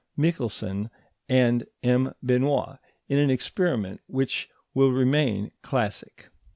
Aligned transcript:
Michelson 0.17 0.89
and 1.29 1.67
M. 1.83 2.15
Benoit 2.23 2.79
in 3.07 3.19
an 3.19 3.29
experiment 3.29 4.01
which 4.07 4.49
will 4.73 4.91
remain 4.91 5.51
classic. 5.61 6.31